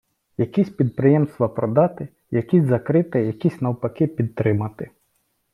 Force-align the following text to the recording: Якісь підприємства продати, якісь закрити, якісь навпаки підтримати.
Якісь 0.37 0.69
підприємства 0.69 1.47
продати, 1.49 2.07
якісь 2.31 2.63
закрити, 2.63 3.19
якісь 3.25 3.61
навпаки 3.61 4.07
підтримати. 4.07 4.91